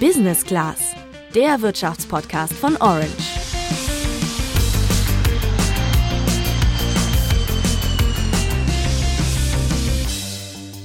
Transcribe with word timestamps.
Business 0.00 0.44
Class, 0.44 0.94
der 1.34 1.62
Wirtschaftspodcast 1.62 2.52
von 2.52 2.76
Orange. 2.76 3.08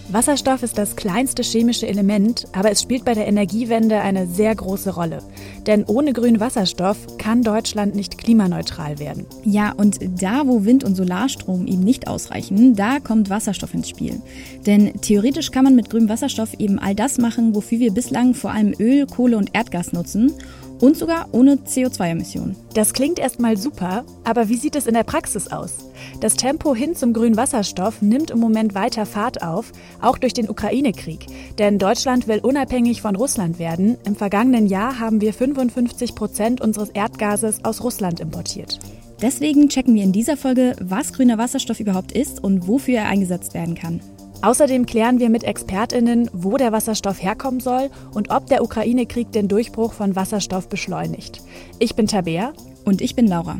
Wasserstoff 0.07 0.63
ist 0.63 0.77
das 0.77 0.95
kleinste 0.95 1.43
chemische 1.43 1.87
Element, 1.87 2.47
aber 2.53 2.71
es 2.71 2.81
spielt 2.81 3.03
bei 3.03 3.13
der 3.13 3.27
Energiewende 3.27 3.99
eine 3.99 4.27
sehr 4.27 4.55
große 4.55 4.93
Rolle. 4.95 5.21
Denn 5.67 5.83
ohne 5.85 6.13
grünen 6.13 6.39
Wasserstoff 6.39 7.17
kann 7.17 7.43
Deutschland 7.43 7.95
nicht 7.95 8.17
klimaneutral 8.17 8.99
werden. 8.99 9.25
Ja, 9.43 9.73
und 9.73 9.99
da, 10.21 10.47
wo 10.47 10.65
Wind- 10.65 10.83
und 10.83 10.95
Solarstrom 10.95 11.67
eben 11.67 11.83
nicht 11.83 12.07
ausreichen, 12.07 12.75
da 12.75 12.99
kommt 12.99 13.29
Wasserstoff 13.29 13.73
ins 13.73 13.89
Spiel. 13.89 14.21
Denn 14.65 14.93
theoretisch 15.01 15.51
kann 15.51 15.63
man 15.63 15.75
mit 15.75 15.89
grünem 15.89 16.09
Wasserstoff 16.09 16.53
eben 16.57 16.79
all 16.79 16.95
das 16.95 17.17
machen, 17.17 17.55
wofür 17.55 17.79
wir 17.79 17.91
bislang 17.91 18.33
vor 18.33 18.51
allem 18.51 18.73
Öl, 18.79 19.05
Kohle 19.05 19.37
und 19.37 19.53
Erdgas 19.53 19.93
nutzen 19.93 20.33
und 20.81 20.97
sogar 20.97 21.27
ohne 21.31 21.55
CO2-Emissionen. 21.55 22.55
Das 22.73 22.93
klingt 22.93 23.19
erstmal 23.19 23.55
super, 23.55 24.03
aber 24.23 24.49
wie 24.49 24.57
sieht 24.57 24.75
es 24.75 24.87
in 24.87 24.93
der 24.93 25.03
Praxis 25.03 25.47
aus? 25.47 25.89
Das 26.19 26.35
Tempo 26.35 26.75
hin 26.75 26.95
zum 26.95 27.13
grünen 27.13 27.37
Wasserstoff 27.37 28.01
nimmt 28.01 28.31
im 28.31 28.39
Moment 28.39 28.75
weiter 28.75 29.05
Fahrt 29.05 29.43
auf, 29.43 29.71
auch 30.01 30.17
durch 30.17 30.33
den 30.33 30.49
Ukraine-Krieg. 30.49 31.27
Denn 31.57 31.77
Deutschland 31.77 32.27
will 32.27 32.39
unabhängig 32.39 33.01
von 33.01 33.15
Russland 33.15 33.59
werden. 33.59 33.97
Im 34.05 34.15
vergangenen 34.15 34.67
Jahr 34.67 34.99
haben 34.99 35.21
wir 35.21 35.33
55 35.33 36.15
Prozent 36.15 36.61
unseres 36.61 36.89
Erdgases 36.89 37.63
aus 37.63 37.83
Russland 37.83 38.19
importiert. 38.19 38.79
Deswegen 39.21 39.69
checken 39.69 39.93
wir 39.93 40.03
in 40.03 40.11
dieser 40.11 40.35
Folge, 40.35 40.75
was 40.79 41.13
grüner 41.13 41.37
Wasserstoff 41.37 41.79
überhaupt 41.79 42.11
ist 42.11 42.43
und 42.43 42.67
wofür 42.67 42.95
er 42.95 43.07
eingesetzt 43.07 43.53
werden 43.53 43.75
kann. 43.75 44.01
Außerdem 44.41 44.85
klären 44.85 45.19
wir 45.19 45.29
mit 45.29 45.43
ExpertInnen, 45.43 46.29
wo 46.33 46.57
der 46.57 46.71
Wasserstoff 46.71 47.21
herkommen 47.21 47.59
soll 47.59 47.89
und 48.13 48.31
ob 48.31 48.47
der 48.47 48.63
Ukraine-Krieg 48.63 49.31
den 49.31 49.47
Durchbruch 49.47 49.93
von 49.93 50.15
Wasserstoff 50.15 50.67
beschleunigt. 50.67 51.41
Ich 51.79 51.95
bin 51.95 52.07
Tabea. 52.07 52.53
Und 52.83 53.01
ich 53.01 53.15
bin 53.15 53.27
Laura. 53.27 53.59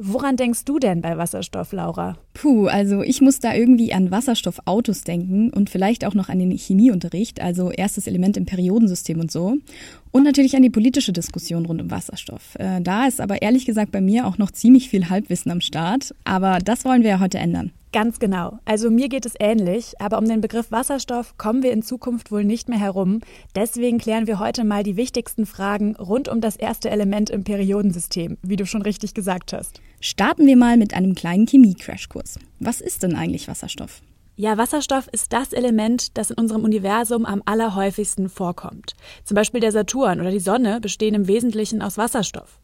Woran 0.00 0.36
denkst 0.36 0.64
du 0.64 0.78
denn 0.78 1.00
bei 1.00 1.18
Wasserstoff, 1.18 1.72
Laura? 1.72 2.16
Puh, 2.32 2.68
also 2.68 3.02
ich 3.02 3.20
muss 3.20 3.40
da 3.40 3.52
irgendwie 3.52 3.92
an 3.92 4.12
Wasserstoffautos 4.12 5.02
denken 5.02 5.50
und 5.50 5.70
vielleicht 5.70 6.04
auch 6.04 6.14
noch 6.14 6.28
an 6.28 6.38
den 6.38 6.52
Chemieunterricht, 6.52 7.40
also 7.40 7.72
erstes 7.72 8.06
Element 8.06 8.36
im 8.36 8.46
Periodensystem 8.46 9.18
und 9.18 9.32
so. 9.32 9.56
Und 10.12 10.22
natürlich 10.22 10.54
an 10.54 10.62
die 10.62 10.70
politische 10.70 11.12
Diskussion 11.12 11.66
rund 11.66 11.82
um 11.82 11.90
Wasserstoff. 11.90 12.54
Äh, 12.60 12.80
da 12.80 13.08
ist 13.08 13.20
aber 13.20 13.42
ehrlich 13.42 13.66
gesagt 13.66 13.90
bei 13.90 14.00
mir 14.00 14.28
auch 14.28 14.38
noch 14.38 14.52
ziemlich 14.52 14.88
viel 14.88 15.10
Halbwissen 15.10 15.50
am 15.50 15.60
Start. 15.60 16.14
Aber 16.22 16.60
das 16.60 16.84
wollen 16.84 17.02
wir 17.02 17.10
ja 17.10 17.20
heute 17.20 17.38
ändern. 17.38 17.72
Ganz 17.92 18.18
genau. 18.18 18.58
Also 18.66 18.90
mir 18.90 19.08
geht 19.08 19.24
es 19.24 19.34
ähnlich, 19.40 19.94
aber 19.98 20.18
um 20.18 20.26
den 20.26 20.42
Begriff 20.42 20.70
Wasserstoff 20.70 21.38
kommen 21.38 21.62
wir 21.62 21.72
in 21.72 21.82
Zukunft 21.82 22.30
wohl 22.30 22.44
nicht 22.44 22.68
mehr 22.68 22.78
herum. 22.78 23.20
Deswegen 23.56 23.98
klären 23.98 24.26
wir 24.26 24.38
heute 24.38 24.64
mal 24.64 24.82
die 24.82 24.96
wichtigsten 24.96 25.46
Fragen 25.46 25.96
rund 25.96 26.28
um 26.28 26.42
das 26.42 26.56
erste 26.56 26.90
Element 26.90 27.30
im 27.30 27.44
Periodensystem, 27.44 28.36
wie 28.42 28.56
du 28.56 28.66
schon 28.66 28.82
richtig 28.82 29.14
gesagt 29.14 29.54
hast. 29.54 29.80
Starten 30.00 30.46
wir 30.46 30.56
mal 30.56 30.76
mit 30.76 30.92
einem 30.92 31.14
kleinen 31.14 31.46
Chemie-Crashkurs. 31.46 32.38
Was 32.60 32.82
ist 32.82 33.02
denn 33.02 33.16
eigentlich 33.16 33.48
Wasserstoff? 33.48 34.02
Ja, 34.36 34.58
Wasserstoff 34.58 35.08
ist 35.10 35.32
das 35.32 35.52
Element, 35.52 36.16
das 36.16 36.30
in 36.30 36.36
unserem 36.36 36.62
Universum 36.62 37.24
am 37.24 37.42
allerhäufigsten 37.44 38.28
vorkommt. 38.28 38.94
Zum 39.24 39.34
Beispiel 39.34 39.60
der 39.60 39.72
Saturn 39.72 40.20
oder 40.20 40.30
die 40.30 40.38
Sonne 40.38 40.80
bestehen 40.80 41.14
im 41.14 41.26
Wesentlichen 41.26 41.82
aus 41.82 41.98
Wasserstoff. 41.98 42.60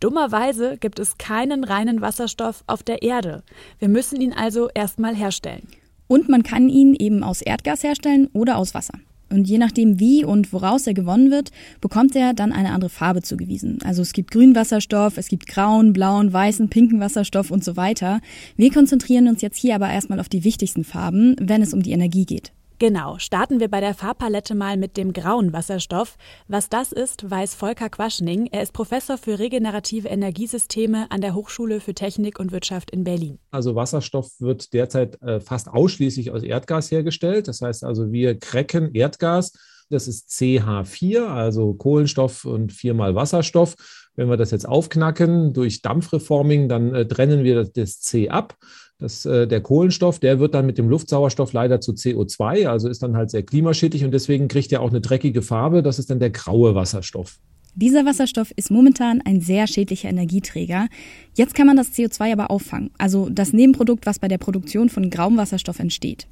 Dummerweise 0.00 0.76
gibt 0.78 0.98
es 0.98 1.16
keinen 1.16 1.64
reinen 1.64 2.00
Wasserstoff 2.00 2.64
auf 2.66 2.82
der 2.82 3.02
Erde. 3.02 3.42
Wir 3.78 3.88
müssen 3.88 4.20
ihn 4.20 4.32
also 4.32 4.68
erstmal 4.74 5.14
herstellen. 5.14 5.68
Und 6.06 6.28
man 6.28 6.42
kann 6.42 6.68
ihn 6.68 6.94
eben 6.94 7.22
aus 7.22 7.42
Erdgas 7.42 7.82
herstellen 7.82 8.28
oder 8.32 8.58
aus 8.58 8.74
Wasser. 8.74 8.98
Und 9.28 9.48
je 9.48 9.58
nachdem, 9.58 9.98
wie 9.98 10.24
und 10.24 10.52
woraus 10.52 10.86
er 10.86 10.94
gewonnen 10.94 11.30
wird, 11.32 11.50
bekommt 11.80 12.14
er 12.14 12.32
dann 12.32 12.52
eine 12.52 12.70
andere 12.70 12.90
Farbe 12.90 13.22
zugewiesen. 13.22 13.78
Also 13.84 14.02
es 14.02 14.12
gibt 14.12 14.30
grünen 14.30 14.54
Wasserstoff, 14.54 15.16
es 15.16 15.28
gibt 15.28 15.48
grauen, 15.48 15.92
blauen, 15.92 16.32
weißen, 16.32 16.68
pinken 16.68 17.00
Wasserstoff 17.00 17.50
und 17.50 17.64
so 17.64 17.76
weiter. 17.76 18.20
Wir 18.56 18.72
konzentrieren 18.72 19.26
uns 19.26 19.42
jetzt 19.42 19.58
hier 19.58 19.74
aber 19.74 19.90
erstmal 19.90 20.20
auf 20.20 20.28
die 20.28 20.44
wichtigsten 20.44 20.84
Farben, 20.84 21.34
wenn 21.40 21.60
es 21.60 21.74
um 21.74 21.82
die 21.82 21.92
Energie 21.92 22.24
geht. 22.24 22.52
Genau, 22.78 23.16
starten 23.18 23.58
wir 23.58 23.68
bei 23.68 23.80
der 23.80 23.94
Farbpalette 23.94 24.54
mal 24.54 24.76
mit 24.76 24.98
dem 24.98 25.14
grauen 25.14 25.54
Wasserstoff. 25.54 26.18
Was 26.46 26.68
das 26.68 26.92
ist, 26.92 27.30
weiß 27.30 27.54
Volker 27.54 27.88
Quaschning. 27.88 28.48
Er 28.52 28.62
ist 28.62 28.74
Professor 28.74 29.16
für 29.16 29.38
regenerative 29.38 30.08
Energiesysteme 30.08 31.10
an 31.10 31.22
der 31.22 31.34
Hochschule 31.34 31.80
für 31.80 31.94
Technik 31.94 32.38
und 32.38 32.52
Wirtschaft 32.52 32.90
in 32.90 33.02
Berlin. 33.02 33.38
Also 33.50 33.74
Wasserstoff 33.74 34.30
wird 34.40 34.74
derzeit 34.74 35.20
äh, 35.22 35.40
fast 35.40 35.68
ausschließlich 35.68 36.30
aus 36.32 36.42
Erdgas 36.42 36.90
hergestellt. 36.90 37.48
Das 37.48 37.62
heißt 37.62 37.82
also, 37.82 38.12
wir 38.12 38.38
cracken 38.38 38.94
Erdgas. 38.94 39.52
Das 39.88 40.06
ist 40.06 40.28
CH4, 40.30 41.24
also 41.26 41.72
Kohlenstoff 41.72 42.44
und 42.44 42.72
viermal 42.72 43.14
Wasserstoff. 43.14 43.76
Wenn 44.16 44.28
wir 44.28 44.36
das 44.36 44.50
jetzt 44.50 44.68
aufknacken 44.68 45.52
durch 45.52 45.80
Dampfreforming, 45.80 46.68
dann 46.68 46.94
äh, 46.94 47.06
trennen 47.06 47.42
wir 47.42 47.64
das 47.64 48.00
C 48.00 48.28
ab. 48.28 48.56
Das, 48.98 49.26
äh, 49.26 49.46
der 49.46 49.60
Kohlenstoff, 49.60 50.18
der 50.18 50.40
wird 50.40 50.54
dann 50.54 50.64
mit 50.64 50.78
dem 50.78 50.88
Luftsauerstoff 50.88 51.52
leider 51.52 51.80
zu 51.82 51.92
CO2, 51.92 52.66
also 52.66 52.88
ist 52.88 53.02
dann 53.02 53.16
halt 53.16 53.30
sehr 53.30 53.42
klimaschädlich 53.42 54.04
und 54.04 54.12
deswegen 54.12 54.48
kriegt 54.48 54.72
er 54.72 54.80
auch 54.80 54.90
eine 54.90 55.02
dreckige 55.02 55.42
Farbe. 55.42 55.82
Das 55.82 55.98
ist 55.98 56.08
dann 56.08 56.18
der 56.18 56.30
graue 56.30 56.74
Wasserstoff. 56.74 57.38
Dieser 57.78 58.06
Wasserstoff 58.06 58.52
ist 58.56 58.70
momentan 58.70 59.20
ein 59.26 59.42
sehr 59.42 59.66
schädlicher 59.66 60.08
Energieträger. 60.08 60.88
Jetzt 61.34 61.54
kann 61.54 61.66
man 61.66 61.76
das 61.76 61.92
CO2 61.92 62.32
aber 62.32 62.50
auffangen, 62.50 62.90
also 62.96 63.28
das 63.28 63.52
Nebenprodukt, 63.52 64.06
was 64.06 64.18
bei 64.18 64.28
der 64.28 64.38
Produktion 64.38 64.88
von 64.88 65.10
grauem 65.10 65.36
Wasserstoff 65.36 65.78
entsteht. 65.78 66.26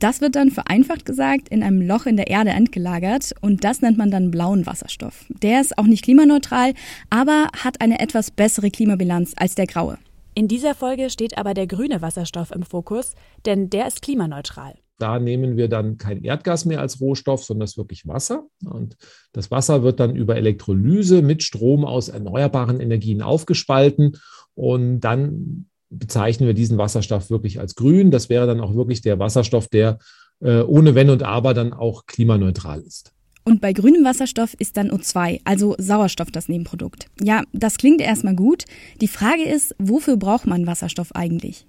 Das 0.00 0.20
wird 0.20 0.34
dann 0.34 0.50
vereinfacht 0.50 1.06
gesagt 1.06 1.50
in 1.50 1.62
einem 1.62 1.82
Loch 1.82 2.06
in 2.06 2.16
der 2.16 2.26
Erde 2.26 2.50
entgelagert 2.50 3.32
und 3.40 3.62
das 3.62 3.80
nennt 3.80 3.96
man 3.96 4.10
dann 4.10 4.32
blauen 4.32 4.66
Wasserstoff. 4.66 5.26
Der 5.40 5.60
ist 5.60 5.78
auch 5.78 5.86
nicht 5.86 6.02
klimaneutral, 6.02 6.74
aber 7.10 7.46
hat 7.56 7.80
eine 7.80 8.00
etwas 8.00 8.32
bessere 8.32 8.72
Klimabilanz 8.72 9.34
als 9.36 9.54
der 9.54 9.68
graue. 9.68 9.98
In 10.38 10.46
dieser 10.46 10.76
Folge 10.76 11.10
steht 11.10 11.36
aber 11.36 11.52
der 11.52 11.66
grüne 11.66 12.00
Wasserstoff 12.00 12.52
im 12.52 12.62
Fokus, 12.62 13.16
denn 13.44 13.70
der 13.70 13.88
ist 13.88 14.02
klimaneutral. 14.02 14.74
Da 14.96 15.18
nehmen 15.18 15.56
wir 15.56 15.66
dann 15.66 15.98
kein 15.98 16.22
Erdgas 16.22 16.64
mehr 16.64 16.80
als 16.80 17.00
Rohstoff, 17.00 17.42
sondern 17.42 17.66
das 17.66 17.76
wirklich 17.76 18.06
Wasser. 18.06 18.46
Und 18.64 18.96
das 19.32 19.50
Wasser 19.50 19.82
wird 19.82 19.98
dann 19.98 20.14
über 20.14 20.36
Elektrolyse 20.36 21.22
mit 21.22 21.42
Strom 21.42 21.84
aus 21.84 22.08
erneuerbaren 22.08 22.78
Energien 22.78 23.20
aufgespalten. 23.20 24.16
Und 24.54 25.00
dann 25.00 25.66
bezeichnen 25.90 26.46
wir 26.46 26.54
diesen 26.54 26.78
Wasserstoff 26.78 27.30
wirklich 27.30 27.58
als 27.58 27.74
grün. 27.74 28.12
Das 28.12 28.28
wäre 28.28 28.46
dann 28.46 28.60
auch 28.60 28.76
wirklich 28.76 29.02
der 29.02 29.18
Wasserstoff, 29.18 29.66
der 29.66 29.98
äh, 30.38 30.60
ohne 30.60 30.94
Wenn 30.94 31.10
und 31.10 31.24
Aber 31.24 31.52
dann 31.52 31.72
auch 31.72 32.06
klimaneutral 32.06 32.82
ist. 32.82 33.12
Und 33.44 33.60
bei 33.60 33.72
grünem 33.72 34.04
Wasserstoff 34.04 34.54
ist 34.58 34.76
dann 34.76 34.90
O2, 34.90 35.40
also 35.44 35.74
Sauerstoff, 35.78 36.30
das 36.30 36.48
Nebenprodukt. 36.48 37.06
Ja, 37.20 37.42
das 37.52 37.78
klingt 37.78 38.00
erstmal 38.00 38.34
gut. 38.34 38.64
Die 39.00 39.08
Frage 39.08 39.44
ist, 39.44 39.74
wofür 39.78 40.16
braucht 40.16 40.46
man 40.46 40.66
Wasserstoff 40.66 41.14
eigentlich? 41.14 41.66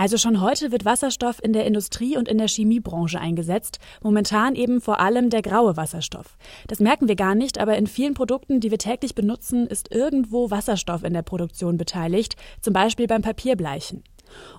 Also 0.00 0.16
schon 0.16 0.40
heute 0.40 0.72
wird 0.72 0.86
Wasserstoff 0.86 1.44
in 1.44 1.52
der 1.52 1.66
Industrie 1.66 2.16
und 2.16 2.26
in 2.26 2.38
der 2.38 2.48
Chemiebranche 2.48 3.20
eingesetzt, 3.20 3.80
momentan 4.02 4.54
eben 4.54 4.80
vor 4.80 4.98
allem 4.98 5.28
der 5.28 5.42
graue 5.42 5.76
Wasserstoff. 5.76 6.38
Das 6.68 6.80
merken 6.80 7.06
wir 7.06 7.16
gar 7.16 7.34
nicht, 7.34 7.58
aber 7.58 7.76
in 7.76 7.86
vielen 7.86 8.14
Produkten, 8.14 8.60
die 8.60 8.70
wir 8.70 8.78
täglich 8.78 9.14
benutzen, 9.14 9.66
ist 9.66 9.92
irgendwo 9.92 10.50
Wasserstoff 10.50 11.04
in 11.04 11.12
der 11.12 11.20
Produktion 11.20 11.76
beteiligt, 11.76 12.36
zum 12.62 12.72
Beispiel 12.72 13.08
beim 13.08 13.20
Papierbleichen. 13.20 14.02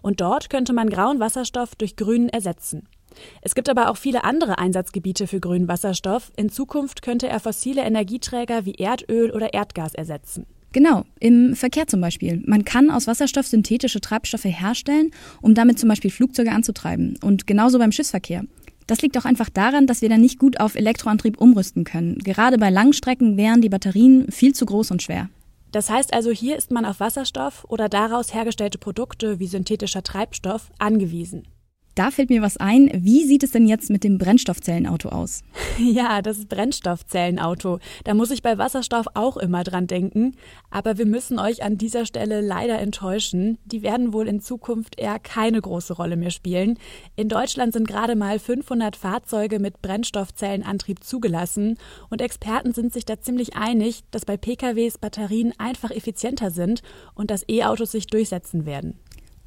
Und 0.03 0.21
dort 0.21 0.51
könnte 0.51 0.73
man 0.73 0.91
grauen 0.91 1.19
Wasserstoff 1.19 1.73
durch 1.75 1.95
grünen 1.95 2.29
ersetzen. 2.29 2.87
Es 3.41 3.55
gibt 3.55 3.69
aber 3.69 3.89
auch 3.89 3.97
viele 3.97 4.23
andere 4.23 4.57
Einsatzgebiete 4.57 5.27
für 5.27 5.39
grünen 5.39 5.67
Wasserstoff. 5.67 6.31
In 6.35 6.49
Zukunft 6.49 7.01
könnte 7.01 7.27
er 7.27 7.39
fossile 7.39 7.81
Energieträger 7.83 8.65
wie 8.65 8.75
Erdöl 8.75 9.31
oder 9.31 9.53
Erdgas 9.53 9.93
ersetzen. 9.93 10.45
Genau, 10.73 11.03
im 11.19 11.55
Verkehr 11.55 11.87
zum 11.87 11.99
Beispiel. 11.99 12.41
Man 12.45 12.63
kann 12.63 12.89
aus 12.89 13.05
Wasserstoff 13.05 13.45
synthetische 13.45 13.99
Treibstoffe 13.99 14.45
herstellen, 14.45 15.11
um 15.41 15.53
damit 15.53 15.79
zum 15.79 15.89
Beispiel 15.89 16.11
Flugzeuge 16.11 16.51
anzutreiben. 16.51 17.17
Und 17.21 17.45
genauso 17.45 17.77
beim 17.77 17.91
Schiffsverkehr. 17.91 18.45
Das 18.87 19.01
liegt 19.01 19.17
auch 19.17 19.25
einfach 19.25 19.49
daran, 19.49 19.85
dass 19.85 20.01
wir 20.01 20.09
dann 20.09 20.21
nicht 20.21 20.39
gut 20.39 20.59
auf 20.59 20.75
Elektroantrieb 20.75 21.39
umrüsten 21.39 21.83
können. 21.83 22.17
Gerade 22.19 22.57
bei 22.57 22.69
Langstrecken 22.69 23.37
wären 23.37 23.61
die 23.61 23.69
Batterien 23.69 24.31
viel 24.31 24.53
zu 24.53 24.65
groß 24.65 24.91
und 24.91 25.01
schwer. 25.01 25.29
Das 25.71 25.89
heißt 25.89 26.13
also, 26.13 26.31
hier 26.31 26.57
ist 26.57 26.71
man 26.71 26.85
auf 26.85 26.99
Wasserstoff 26.99 27.65
oder 27.69 27.87
daraus 27.87 28.33
hergestellte 28.33 28.77
Produkte 28.77 29.39
wie 29.39 29.47
synthetischer 29.47 30.03
Treibstoff 30.03 30.71
angewiesen. 30.77 31.47
Da 31.95 32.09
fällt 32.09 32.29
mir 32.29 32.41
was 32.41 32.55
ein. 32.55 32.89
Wie 32.93 33.25
sieht 33.25 33.43
es 33.43 33.51
denn 33.51 33.67
jetzt 33.67 33.89
mit 33.89 34.03
dem 34.03 34.17
Brennstoffzellenauto 34.17 35.09
aus? 35.09 35.43
Ja, 35.79 36.21
das 36.21 36.45
Brennstoffzellenauto. 36.45 37.79
Da 38.03 38.13
muss 38.13 38.29
ich 38.29 38.41
bei 38.41 38.57
Wasserstoff 38.57 39.07
auch 39.13 39.35
immer 39.35 39.63
dran 39.63 39.87
denken. 39.87 40.35
Aber 40.69 40.97
wir 40.97 41.05
müssen 41.05 41.39
euch 41.39 41.63
an 41.63 41.77
dieser 41.77 42.05
Stelle 42.05 42.39
leider 42.41 42.79
enttäuschen. 42.79 43.57
Die 43.65 43.81
werden 43.81 44.13
wohl 44.13 44.27
in 44.27 44.41
Zukunft 44.41 44.99
eher 44.99 45.17
keine 45.17 45.59
große 45.59 45.93
Rolle 45.93 46.17
mehr 46.17 46.29
spielen. 46.29 46.77
In 47.15 47.29
Deutschland 47.29 47.73
sind 47.73 47.87
gerade 47.87 48.15
mal 48.15 48.37
500 48.37 48.95
Fahrzeuge 48.95 49.59
mit 49.59 49.81
Brennstoffzellenantrieb 49.81 51.03
zugelassen. 51.03 51.77
Und 52.09 52.21
Experten 52.21 52.73
sind 52.73 52.93
sich 52.93 53.05
da 53.05 53.19
ziemlich 53.19 53.55
einig, 53.55 54.03
dass 54.11 54.25
bei 54.25 54.37
PKWs 54.37 54.97
Batterien 54.97 55.53
einfach 55.57 55.91
effizienter 55.91 56.51
sind 56.51 56.83
und 57.15 57.31
dass 57.31 57.47
E-Autos 57.49 57.91
sich 57.91 58.07
durchsetzen 58.07 58.65
werden. 58.65 58.99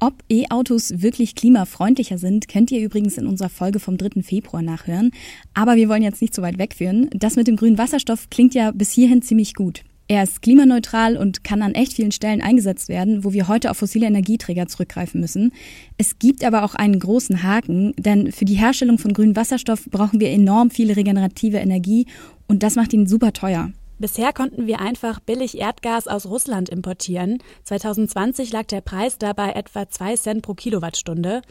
Ob 0.05 0.23
E-Autos 0.29 1.01
wirklich 1.01 1.33
klimafreundlicher 1.33 2.19
sind, 2.19 2.47
könnt 2.47 2.69
ihr 2.69 2.79
übrigens 2.79 3.17
in 3.17 3.25
unserer 3.25 3.49
Folge 3.49 3.79
vom 3.79 3.97
3. 3.97 4.21
Februar 4.21 4.61
nachhören. 4.61 5.09
Aber 5.55 5.77
wir 5.77 5.89
wollen 5.89 6.03
jetzt 6.03 6.21
nicht 6.21 6.35
so 6.35 6.43
weit 6.43 6.59
wegführen. 6.59 7.09
Das 7.11 7.37
mit 7.37 7.47
dem 7.47 7.55
grünen 7.55 7.79
Wasserstoff 7.79 8.29
klingt 8.29 8.53
ja 8.53 8.69
bis 8.69 8.91
hierhin 8.91 9.23
ziemlich 9.23 9.55
gut. 9.55 9.81
Er 10.07 10.21
ist 10.21 10.43
klimaneutral 10.43 11.17
und 11.17 11.43
kann 11.43 11.63
an 11.63 11.73
echt 11.73 11.93
vielen 11.93 12.11
Stellen 12.11 12.43
eingesetzt 12.43 12.87
werden, 12.87 13.23
wo 13.23 13.33
wir 13.33 13.47
heute 13.47 13.71
auf 13.71 13.77
fossile 13.77 14.05
Energieträger 14.05 14.67
zurückgreifen 14.67 15.19
müssen. 15.19 15.51
Es 15.97 16.19
gibt 16.19 16.43
aber 16.43 16.63
auch 16.63 16.75
einen 16.75 16.99
großen 16.99 17.41
Haken, 17.41 17.93
denn 17.97 18.31
für 18.31 18.45
die 18.45 18.53
Herstellung 18.53 18.99
von 18.99 19.11
grünem 19.11 19.35
Wasserstoff 19.35 19.85
brauchen 19.89 20.19
wir 20.19 20.29
enorm 20.29 20.69
viele 20.69 20.95
regenerative 20.97 21.57
Energie 21.57 22.05
und 22.47 22.61
das 22.61 22.75
macht 22.75 22.93
ihn 22.93 23.07
super 23.07 23.33
teuer. 23.33 23.71
Bisher 23.97 24.33
konnten 24.33 24.67
wir 24.67 24.81
einfach 24.81 25.21
billig 25.21 25.57
Erdgas 25.57 26.07
aus 26.07 26.25
Russland 26.25 26.69
importieren. 26.69 27.41
2020 27.63 28.51
lag 28.51 28.65
der 28.65 28.81
Preis 28.81 29.17
dabei 29.17 29.51
etwa 29.53 29.87
2 29.87 30.15
Cent 30.17 30.41
pro 30.41 30.53
Kilowattstunde. 30.53 31.41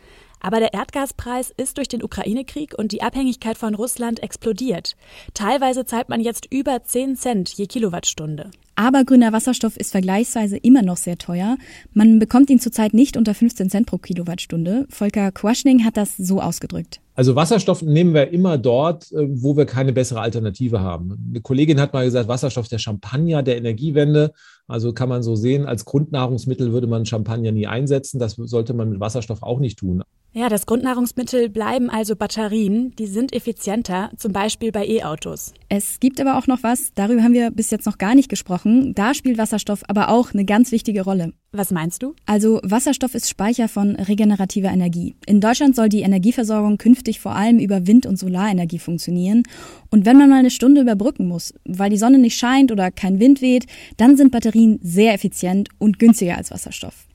Aber 0.40 0.60
der 0.60 0.74
Erdgaspreis 0.74 1.54
ist 1.56 1.78
durch 1.78 1.88
den 1.88 2.02
Ukraine-Krieg 2.02 2.74
und 2.76 2.92
die 2.92 3.02
Abhängigkeit 3.02 3.56
von 3.56 3.74
Russland 3.74 4.22
explodiert. 4.22 4.94
Teilweise 5.32 5.86
zahlt 5.86 6.10
man 6.10 6.20
jetzt 6.20 6.52
über 6.52 6.84
10 6.84 7.16
Cent 7.16 7.48
je 7.54 7.66
Kilowattstunde. 7.66 8.50
Aber 8.76 9.04
grüner 9.04 9.32
Wasserstoff 9.32 9.78
ist 9.78 9.92
vergleichsweise 9.92 10.58
immer 10.58 10.82
noch 10.82 10.98
sehr 10.98 11.16
teuer. 11.16 11.56
Man 11.94 12.18
bekommt 12.18 12.50
ihn 12.50 12.60
zurzeit 12.60 12.92
nicht 12.92 13.16
unter 13.16 13.32
15 13.32 13.70
Cent 13.70 13.86
pro 13.86 13.96
Kilowattstunde. 13.96 14.86
Volker 14.90 15.32
Quaschning 15.32 15.82
hat 15.82 15.96
das 15.96 16.16
so 16.18 16.42
ausgedrückt. 16.42 17.00
Also 17.14 17.36
Wasserstoff 17.36 17.82
nehmen 17.82 18.12
wir 18.12 18.30
immer 18.30 18.58
dort, 18.58 19.12
äh, 19.12 19.26
wo 19.28 19.56
wir 19.56 19.66
keine 19.66 19.92
bessere 19.92 20.20
Alternative 20.20 20.80
haben. 20.80 21.16
Eine 21.30 21.40
Kollegin 21.40 21.80
hat 21.80 21.92
mal 21.92 22.04
gesagt, 22.04 22.28
Wasserstoff 22.28 22.68
der 22.68 22.78
Champagner 22.78 23.42
der 23.42 23.56
Energiewende. 23.56 24.32
Also 24.66 24.92
kann 24.92 25.08
man 25.08 25.22
so 25.22 25.36
sehen, 25.36 25.66
als 25.66 25.84
Grundnahrungsmittel 25.84 26.72
würde 26.72 26.86
man 26.86 27.04
Champagner 27.04 27.52
nie 27.52 27.66
einsetzen. 27.66 28.18
Das 28.18 28.36
sollte 28.36 28.74
man 28.74 28.88
mit 28.88 29.00
Wasserstoff 29.00 29.42
auch 29.42 29.60
nicht 29.60 29.78
tun. 29.78 30.02
Ja, 30.36 30.48
das 30.48 30.66
Grundnahrungsmittel 30.66 31.48
bleiben 31.48 31.90
also 31.90 32.16
Batterien. 32.16 32.92
Die 32.96 33.06
sind 33.06 33.32
effizienter, 33.32 34.10
zum 34.16 34.32
Beispiel 34.32 34.72
bei 34.72 34.84
E-Autos. 34.84 35.54
Es 35.68 36.00
gibt 36.00 36.20
aber 36.20 36.36
auch 36.36 36.48
noch 36.48 36.64
was, 36.64 36.92
darüber 36.96 37.22
haben 37.22 37.34
wir 37.34 37.52
bis 37.52 37.70
jetzt 37.70 37.86
noch 37.86 37.98
gar 37.98 38.16
nicht 38.16 38.28
gesprochen. 38.28 38.96
Da 38.96 39.14
spielt 39.14 39.38
Wasserstoff 39.38 39.82
aber 39.86 40.08
auch 40.08 40.34
eine 40.34 40.44
ganz 40.44 40.72
wichtige 40.72 41.02
Rolle. 41.02 41.34
Was 41.52 41.70
meinst 41.70 42.02
du? 42.02 42.16
Also 42.26 42.58
Wasserstoff 42.64 43.14
ist 43.14 43.28
Speicher 43.28 43.68
von 43.68 43.94
regenerativer 43.94 44.70
Energie. 44.72 45.14
In 45.24 45.40
Deutschland 45.40 45.76
soll 45.76 45.88
die 45.88 46.00
Energieversorgung 46.00 46.78
künftig 46.78 47.20
vor 47.20 47.36
allem 47.36 47.60
über 47.60 47.86
Wind- 47.86 48.06
und 48.06 48.18
Solarenergie 48.18 48.80
funktionieren. 48.80 49.44
Und 49.88 50.04
wenn 50.04 50.16
man 50.16 50.30
mal 50.30 50.40
eine 50.40 50.50
Stunde 50.50 50.80
überbrücken 50.80 51.28
muss, 51.28 51.54
weil 51.64 51.90
die 51.90 51.96
Sonne 51.96 52.18
nicht 52.18 52.36
scheint 52.36 52.72
oder 52.72 52.90
kein 52.90 53.20
Wind 53.20 53.40
weht, 53.40 53.66
dann 53.98 54.16
sind 54.16 54.32
Batterien 54.32 54.53
sehr 54.82 55.14
effizient 55.14 55.68
und 55.78 55.98
günstiger 55.98 56.36
als 56.36 56.50
Wasserstoff. 56.50 57.06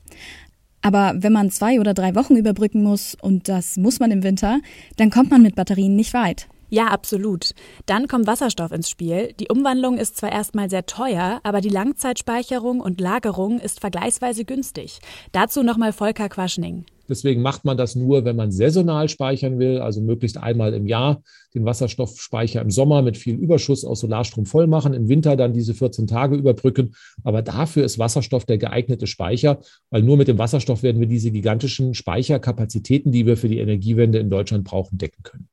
Aber 0.82 1.14
wenn 1.16 1.32
man 1.32 1.50
zwei 1.50 1.80
oder 1.80 1.94
drei 1.94 2.14
Wochen 2.14 2.36
überbrücken 2.36 2.82
muss, 2.82 3.16
und 3.20 3.48
das 3.48 3.76
muss 3.76 4.00
man 4.00 4.10
im 4.10 4.22
Winter, 4.22 4.60
dann 4.96 5.10
kommt 5.10 5.30
man 5.30 5.42
mit 5.42 5.54
Batterien 5.54 5.94
nicht 5.94 6.14
weit. 6.14 6.48
Ja, 6.70 6.86
absolut. 6.86 7.50
Dann 7.86 8.06
kommt 8.06 8.28
Wasserstoff 8.28 8.70
ins 8.70 8.88
Spiel. 8.88 9.34
Die 9.40 9.48
Umwandlung 9.48 9.98
ist 9.98 10.16
zwar 10.16 10.30
erstmal 10.30 10.70
sehr 10.70 10.86
teuer, 10.86 11.40
aber 11.42 11.60
die 11.60 11.68
Langzeitspeicherung 11.68 12.80
und 12.80 13.00
Lagerung 13.00 13.58
ist 13.58 13.80
vergleichsweise 13.80 14.44
günstig. 14.44 15.00
Dazu 15.32 15.64
nochmal 15.64 15.92
Volker 15.92 16.28
Quaschning. 16.28 16.86
Deswegen 17.10 17.42
macht 17.42 17.64
man 17.64 17.76
das 17.76 17.96
nur, 17.96 18.24
wenn 18.24 18.36
man 18.36 18.52
saisonal 18.52 19.08
speichern 19.08 19.58
will, 19.58 19.78
also 19.78 20.00
möglichst 20.00 20.38
einmal 20.38 20.72
im 20.74 20.86
Jahr 20.86 21.22
den 21.54 21.64
Wasserstoffspeicher 21.64 22.62
im 22.62 22.70
Sommer 22.70 23.02
mit 23.02 23.16
viel 23.16 23.34
Überschuss 23.34 23.84
aus 23.84 24.00
Solarstrom 24.00 24.46
voll 24.46 24.68
machen, 24.68 24.94
im 24.94 25.08
Winter 25.08 25.34
dann 25.36 25.52
diese 25.52 25.74
14 25.74 26.06
Tage 26.06 26.36
überbrücken. 26.36 26.94
Aber 27.24 27.42
dafür 27.42 27.84
ist 27.84 27.98
Wasserstoff 27.98 28.44
der 28.44 28.58
geeignete 28.58 29.08
Speicher, 29.08 29.60
weil 29.90 30.02
nur 30.02 30.16
mit 30.16 30.28
dem 30.28 30.38
Wasserstoff 30.38 30.84
werden 30.84 31.00
wir 31.00 31.08
diese 31.08 31.32
gigantischen 31.32 31.94
Speicherkapazitäten, 31.94 33.10
die 33.10 33.26
wir 33.26 33.36
für 33.36 33.48
die 33.48 33.58
Energiewende 33.58 34.20
in 34.20 34.30
Deutschland 34.30 34.64
brauchen, 34.64 34.96
decken 34.96 35.24
können. 35.24 35.48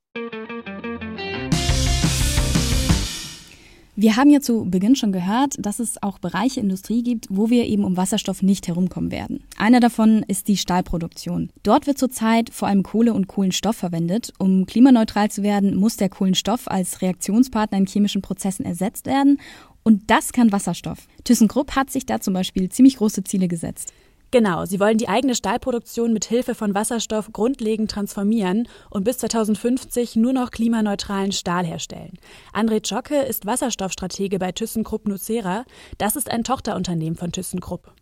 Wir 4.00 4.16
haben 4.16 4.30
ja 4.30 4.42
zu 4.42 4.66
Beginn 4.66 4.96
schon 4.96 5.12
gehört, 5.12 5.56
dass 5.58 5.80
es 5.80 6.04
auch 6.04 6.20
Bereiche 6.20 6.60
Industrie 6.60 7.02
gibt, 7.02 7.26
wo 7.32 7.50
wir 7.50 7.66
eben 7.66 7.84
um 7.84 7.98
Wasserstoff 7.98 8.44
nicht 8.44 8.68
herumkommen 8.68 9.10
werden. 9.10 9.44
Einer 9.58 9.80
davon 9.80 10.24
ist 10.28 10.48
die 10.48 10.58
Stahlproduktion. 10.58 11.50
Dort 11.64 11.88
wird 11.88 11.98
zurzeit 11.98 12.52
vor 12.52 12.68
allem 12.68 12.84
Kohle 12.84 13.12
und 13.16 13.26
Kohlenstoff 13.26 13.76
verwendet. 13.76 14.34
Um 14.38 14.68
klimaneutral 14.68 15.32
zu 15.32 15.42
werden, 15.42 15.76
muss 15.76 15.98
der 15.98 16.10
Kohlenstoff 16.10 16.68
als 16.68 17.02
Reaktionspartner 17.02 17.80
in 17.80 17.88
chemischen 17.88 18.22
Prozessen 18.22 18.68
ersetzt 18.68 19.08
werden. 19.08 19.40
Und 19.82 20.12
das 20.12 20.32
kann 20.32 20.52
Wasserstoff. 20.52 21.08
ThyssenKrupp 21.24 21.76
hat 21.76 21.90
sich 21.90 22.06
da 22.06 22.22
zum 22.22 22.36
Beispiel 22.36 22.70
ziemlich 22.70 22.98
große 22.98 23.24
Ziele 23.24 23.48
gesetzt. 23.48 23.94
Genau, 24.30 24.66
sie 24.66 24.80
wollen 24.82 24.98
die 24.98 25.08
eigene 25.08 25.36
Stahlproduktion 25.36 26.12
mit 26.12 26.26
Hilfe 26.26 26.54
von 26.54 26.76
Wasserstoff 26.76 27.32
grundlegend 27.32 27.90
transformieren 27.90 28.68
und 28.90 29.06
bis 29.06 29.20
2050 29.20 30.18
nur 30.18 30.34
noch 30.34 30.52
klimaneutralen 30.52 31.32
Stahl 31.32 31.66
herstellen. 31.66 32.20
André 32.54 32.84
Zschocke 32.84 33.22
ist 33.22 33.46
Wasserstoffstratege 33.46 34.38
bei 34.38 34.52
ThyssenKrupp 34.52 35.08
Nucera. 35.08 35.66
Das 35.98 36.18
ist 36.18 36.30
ein 36.30 36.44
Tochterunternehmen 36.44 37.16
von 37.18 37.32
ThyssenKrupp. 37.32 37.94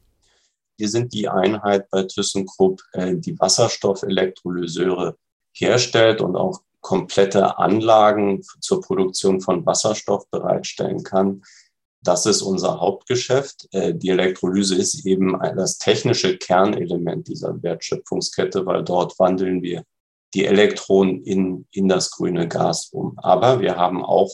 Wir 0.77 0.89
sind 0.89 1.13
die 1.13 1.30
Einheit 1.30 1.89
bei 1.92 2.04
ThyssenKrupp, 2.04 2.81
äh, 2.94 3.16
die 3.16 3.39
Wasserstoffelektrolyseure 3.39 5.16
herstellt 5.54 6.21
und 6.21 6.36
auch 6.36 6.62
komplette 6.81 7.57
Anlagen 7.57 8.42
zur 8.62 8.81
Produktion 8.81 9.42
von 9.42 9.66
Wasserstoff 9.66 10.30
bereitstellen 10.30 11.04
kann. 11.04 11.44
Das 12.06 12.28
ist 12.28 12.44
unser 12.44 12.80
Hauptgeschäft. 12.80 13.68
Äh, 13.72 13.94
die 13.96 14.10
Elektrolyse 14.10 14.75
ist 14.75 15.06
eben 15.06 15.38
das 15.56 15.80
technische 15.80 16.38
Kernelement 16.38 17.28
dieser 17.28 17.62
Wertschöpfungskette, 17.62 18.66
weil 18.66 18.84
dort 18.84 19.18
wandeln 19.19 19.63
wir 19.63 19.84
die 20.34 20.46
Elektronen 20.46 21.24
in, 21.24 21.66
in 21.72 21.88
das 21.88 22.12
grüne 22.12 22.48
Gas 22.48 22.90
um. 22.92 23.18
Aber 23.18 23.60
wir 23.60 23.75
haben 23.75 24.06
auch 24.06 24.31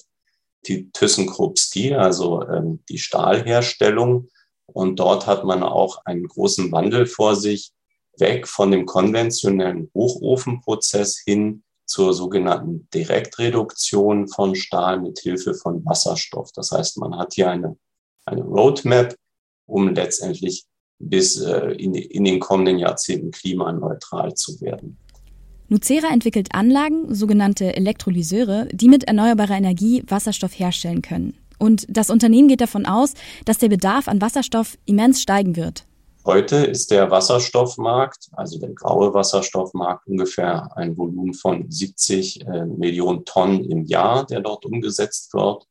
die 0.68 0.92
ThyssenKrupp 0.92 1.58
Steel, 1.58 1.96
also 1.96 2.46
ähm, 2.48 2.84
die 2.90 2.98
Stahlherstellung. 2.98 4.28
Und 4.66 5.00
dort 5.00 5.26
hat 5.26 5.46
man 5.46 5.64
auch 5.64 6.06
einen 6.06 6.28
großen 6.28 6.72
Wandel 6.72 7.06
vor 7.06 7.36
sich, 7.36 7.72
weg 8.18 8.48
von 8.48 8.72
dem 8.72 8.86
konventionellen 8.86 9.90
Hochofenprozess 9.94 11.20
hin 11.26 11.64
zur 11.92 12.14
sogenannten 12.14 12.88
Direktreduktion 12.94 14.30
von 14.30 14.56
Stahl 14.56 15.02
mit 15.02 15.20
Hilfe 15.20 15.54
von 15.54 15.84
Wasserstoff. 15.86 16.50
Das 16.54 16.72
heißt, 16.72 16.98
man 17.00 17.18
hat 17.18 17.34
hier 17.34 17.50
eine, 17.50 17.78
eine 18.26 18.44
Roadmap, 18.44 19.14
um 19.66 19.94
letztendlich 19.94 20.66
bis 21.00 21.42
äh, 21.42 21.72
in, 21.74 21.94
in 21.94 22.24
den 22.24 22.40
kommenden 22.40 22.80
Jahrzehnten 22.80 23.32
klimaneutral 23.32 24.34
zu 24.36 24.62
werden. 24.62 24.98
Nucera 25.68 26.14
entwickelt 26.14 26.50
Anlagen, 26.54 27.14
sogenannte 27.14 27.76
Elektrolyseure, 27.76 28.70
die 28.72 28.88
mit 28.88 29.06
erneuerbarer 29.06 29.58
Energie 29.58 30.04
Wasserstoff 30.08 30.58
herstellen 30.58 31.02
können. 31.02 31.38
Und 31.60 31.86
das 31.90 32.10
Unternehmen 32.10 32.48
geht 32.48 32.62
davon 32.62 32.86
aus, 32.86 33.16
dass 33.44 33.58
der 33.58 33.70
Bedarf 33.70 34.08
an 34.08 34.22
Wasserstoff 34.22 34.78
immens 34.86 35.22
steigen 35.22 35.58
wird. 35.58 35.86
Heute 36.24 36.58
ist 36.58 36.92
der 36.92 37.10
Wasserstoffmarkt, 37.10 38.30
also 38.34 38.60
der 38.60 38.74
graue 38.74 39.12
Wasserstoffmarkt, 39.12 40.06
ungefähr 40.06 40.70
ein 40.78 40.96
Volumen 40.96 41.34
von 41.34 41.70
70 41.72 42.46
äh, 42.46 42.66
Millionen 42.66 43.26
Tonnen 43.26 43.66
im 43.66 43.86
Jahr, 43.86 44.28
der 44.28 44.42
dort 44.42 44.66
umgesetzt 44.66 45.34
wird. 45.34 45.66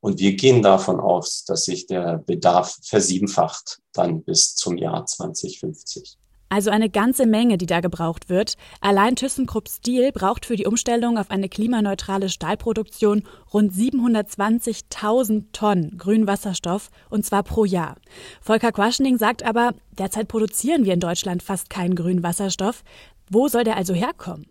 Und 0.00 0.20
wir 0.20 0.36
gehen 0.36 0.62
davon 0.62 1.00
aus, 1.00 1.44
dass 1.44 1.66
sich 1.66 1.86
der 1.86 2.16
Bedarf 2.16 2.78
versiebenfacht 2.82 3.80
dann 3.92 4.22
bis 4.22 4.54
zum 4.54 4.78
Jahr 4.78 5.04
2050. 5.04 6.16
Also 6.48 6.70
eine 6.70 6.88
ganze 6.88 7.26
Menge, 7.26 7.58
die 7.58 7.66
da 7.66 7.80
gebraucht 7.80 8.28
wird. 8.28 8.54
Allein 8.80 9.16
ThyssenKrupp 9.16 9.68
Steel 9.68 10.12
braucht 10.12 10.46
für 10.46 10.56
die 10.56 10.66
Umstellung 10.66 11.18
auf 11.18 11.30
eine 11.30 11.48
klimaneutrale 11.48 12.28
Stahlproduktion 12.28 13.24
rund 13.52 13.72
720.000 13.72 15.46
Tonnen 15.52 15.98
grünen 15.98 16.26
Wasserstoff 16.26 16.90
und 17.10 17.24
zwar 17.24 17.42
pro 17.42 17.64
Jahr. 17.64 17.96
Volker 18.40 18.72
Quaschening 18.72 19.18
sagt 19.18 19.42
aber, 19.42 19.74
derzeit 19.98 20.28
produzieren 20.28 20.84
wir 20.84 20.94
in 20.94 21.00
Deutschland 21.00 21.42
fast 21.42 21.70
keinen 21.70 21.94
grünen 21.94 22.22
Wasserstoff. 22.22 22.84
Wo 23.28 23.48
soll 23.48 23.64
der 23.64 23.76
also 23.76 23.94
herkommen? 23.94 24.46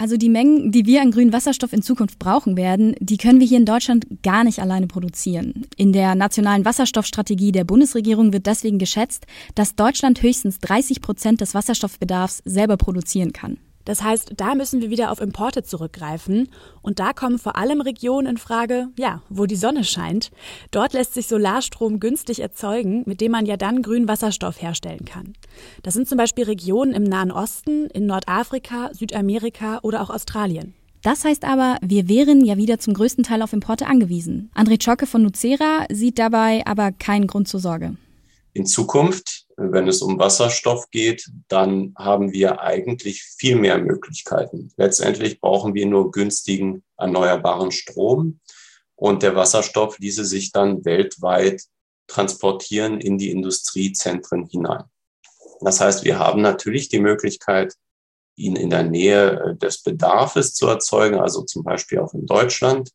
Also 0.00 0.16
die 0.16 0.30
Mengen, 0.30 0.72
die 0.72 0.86
wir 0.86 1.02
an 1.02 1.10
grünen 1.10 1.34
Wasserstoff 1.34 1.74
in 1.74 1.82
Zukunft 1.82 2.18
brauchen 2.18 2.56
werden, 2.56 2.94
die 3.00 3.18
können 3.18 3.38
wir 3.38 3.46
hier 3.46 3.58
in 3.58 3.66
Deutschland 3.66 4.06
gar 4.22 4.44
nicht 4.44 4.58
alleine 4.58 4.86
produzieren. 4.86 5.66
In 5.76 5.92
der 5.92 6.14
nationalen 6.14 6.64
Wasserstoffstrategie 6.64 7.52
der 7.52 7.64
Bundesregierung 7.64 8.32
wird 8.32 8.46
deswegen 8.46 8.78
geschätzt, 8.78 9.26
dass 9.54 9.74
Deutschland 9.74 10.22
höchstens 10.22 10.58
30 10.60 11.02
Prozent 11.02 11.42
des 11.42 11.52
Wasserstoffbedarfs 11.52 12.40
selber 12.46 12.78
produzieren 12.78 13.34
kann. 13.34 13.58
Das 13.90 14.04
heißt, 14.04 14.34
da 14.36 14.54
müssen 14.54 14.80
wir 14.80 14.88
wieder 14.88 15.10
auf 15.10 15.20
Importe 15.20 15.64
zurückgreifen. 15.64 16.48
Und 16.80 17.00
da 17.00 17.12
kommen 17.12 17.40
vor 17.40 17.56
allem 17.56 17.80
Regionen 17.80 18.28
in 18.28 18.36
Frage, 18.36 18.86
ja, 18.96 19.20
wo 19.28 19.46
die 19.46 19.56
Sonne 19.56 19.82
scheint. 19.82 20.30
Dort 20.70 20.92
lässt 20.92 21.14
sich 21.14 21.26
Solarstrom 21.26 21.98
günstig 21.98 22.38
erzeugen, 22.38 23.02
mit 23.06 23.20
dem 23.20 23.32
man 23.32 23.46
ja 23.46 23.56
dann 23.56 23.82
grünen 23.82 24.06
Wasserstoff 24.06 24.62
herstellen 24.62 25.06
kann. 25.06 25.32
Das 25.82 25.94
sind 25.94 26.08
zum 26.08 26.18
Beispiel 26.18 26.44
Regionen 26.44 26.92
im 26.92 27.02
Nahen 27.02 27.32
Osten, 27.32 27.86
in 27.86 28.06
Nordafrika, 28.06 28.90
Südamerika 28.94 29.80
oder 29.82 30.02
auch 30.02 30.10
Australien. 30.10 30.74
Das 31.02 31.24
heißt 31.24 31.42
aber, 31.44 31.76
wir 31.82 32.08
wären 32.08 32.44
ja 32.44 32.56
wieder 32.56 32.78
zum 32.78 32.94
größten 32.94 33.24
Teil 33.24 33.42
auf 33.42 33.52
Importe 33.52 33.88
angewiesen. 33.88 34.52
André 34.54 34.78
Czocke 34.78 35.06
von 35.06 35.24
Nucera 35.24 35.86
sieht 35.90 36.20
dabei 36.20 36.64
aber 36.64 36.92
keinen 36.92 37.26
Grund 37.26 37.48
zur 37.48 37.58
Sorge. 37.58 37.96
In 38.52 38.66
Zukunft 38.66 39.46
wenn 39.60 39.88
es 39.88 40.00
um 40.00 40.18
Wasserstoff 40.18 40.90
geht, 40.90 41.30
dann 41.48 41.94
haben 41.96 42.32
wir 42.32 42.60
eigentlich 42.60 43.22
viel 43.22 43.56
mehr 43.56 43.78
Möglichkeiten. 43.78 44.72
Letztendlich 44.76 45.40
brauchen 45.40 45.74
wir 45.74 45.86
nur 45.86 46.10
günstigen 46.10 46.82
erneuerbaren 46.96 47.70
Strom 47.70 48.40
und 48.96 49.22
der 49.22 49.36
Wasserstoff 49.36 49.98
ließe 49.98 50.24
sich 50.24 50.52
dann 50.52 50.84
weltweit 50.84 51.62
transportieren 52.06 53.00
in 53.00 53.18
die 53.18 53.30
Industriezentren 53.30 54.46
hinein. 54.46 54.84
Das 55.60 55.80
heißt, 55.80 56.04
wir 56.04 56.18
haben 56.18 56.40
natürlich 56.40 56.88
die 56.88 57.00
Möglichkeit, 57.00 57.74
ihn 58.36 58.56
in 58.56 58.70
der 58.70 58.84
Nähe 58.84 59.40
äh, 59.40 59.56
des 59.56 59.82
Bedarfes 59.82 60.54
zu 60.54 60.66
erzeugen, 60.66 61.20
also 61.20 61.42
zum 61.42 61.62
Beispiel 61.62 61.98
auch 61.98 62.14
in 62.14 62.24
Deutschland. 62.24 62.90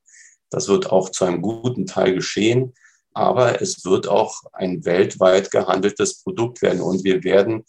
Das 0.50 0.68
wird 0.68 0.92
auch 0.92 1.10
zu 1.10 1.26
einem 1.26 1.44
guten 1.44 1.86
Teil 1.86 2.16
geschehen 2.16 2.74
aber 3.16 3.62
es 3.62 3.86
wird 3.86 4.08
auch 4.08 4.44
ein 4.52 4.84
weltweit 4.84 5.50
gehandeltes 5.50 6.22
Produkt 6.22 6.62
werden 6.62 6.82
und 6.82 7.04
wir 7.06 7.24
werden 7.24 7.64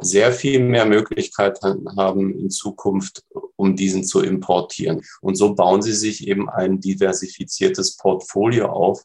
sehr 0.00 0.32
viel 0.32 0.60
mehr 0.60 0.86
Möglichkeiten 0.86 1.86
haben 1.96 2.38
in 2.38 2.50
Zukunft, 2.50 3.24
um 3.56 3.76
diesen 3.76 4.04
zu 4.04 4.20
importieren. 4.20 5.02
Und 5.20 5.34
so 5.34 5.54
bauen 5.54 5.82
sie 5.82 5.92
sich 5.92 6.26
eben 6.28 6.48
ein 6.48 6.80
diversifiziertes 6.80 7.96
Portfolio 7.96 8.66
auf, 8.66 9.02